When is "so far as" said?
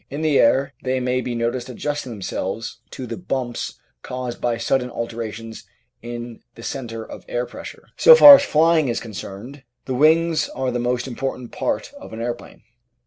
7.97-8.41